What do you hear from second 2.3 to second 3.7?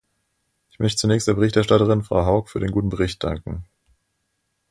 für den guten Bericht danken.